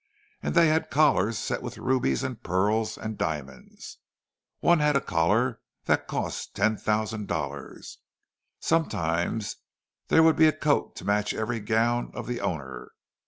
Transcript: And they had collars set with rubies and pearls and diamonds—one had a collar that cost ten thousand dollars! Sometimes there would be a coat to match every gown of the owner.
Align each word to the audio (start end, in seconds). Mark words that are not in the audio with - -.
And 0.41 0.55
they 0.55 0.69
had 0.69 0.89
collars 0.89 1.37
set 1.37 1.61
with 1.61 1.77
rubies 1.77 2.23
and 2.23 2.41
pearls 2.41 2.97
and 2.97 3.19
diamonds—one 3.19 4.79
had 4.79 4.95
a 4.95 4.99
collar 4.99 5.61
that 5.85 6.07
cost 6.07 6.55
ten 6.55 6.75
thousand 6.75 7.27
dollars! 7.27 7.99
Sometimes 8.59 9.57
there 10.07 10.23
would 10.23 10.37
be 10.37 10.47
a 10.47 10.53
coat 10.53 10.95
to 10.95 11.05
match 11.05 11.35
every 11.35 11.59
gown 11.59 12.09
of 12.15 12.25
the 12.25 12.41
owner. 12.41 12.93